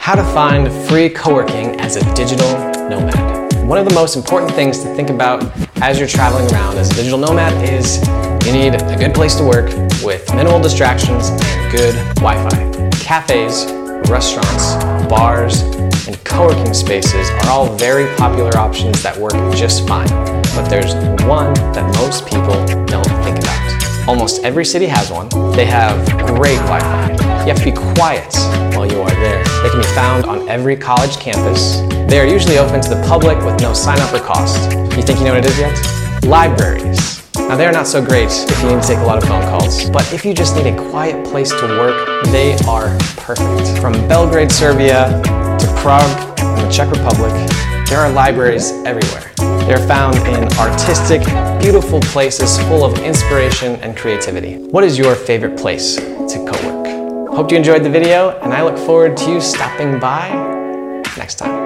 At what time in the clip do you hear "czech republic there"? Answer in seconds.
46.72-47.98